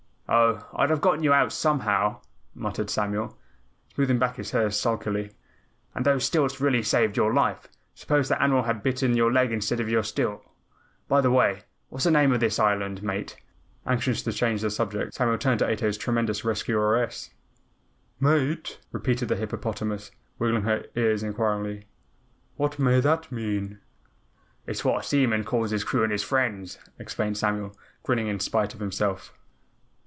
[0.33, 2.21] "Oh, I'd have got you out somehow,"
[2.55, 3.37] muttered Samuel,
[3.93, 5.31] smoothing back his hair sulkily.
[5.93, 7.67] "And those stilts really saved your life.
[7.95, 10.41] Suppose that animal had bitten your leg instead of your stilt?
[11.09, 13.35] By the way, what's the name of this island, Mate?"
[13.85, 17.31] Anxious to change the subject, Samuel turned to Ato's tremendous rescueress.
[18.17, 21.87] "Mate?" repeated the hippopotamus, wiggling her ears inquiringly,
[22.55, 23.79] "What may that mean?"
[24.65, 28.39] "It is what a seaman calls his crew and his friends," explained Samuel, grinning in
[28.39, 29.33] spite of himself.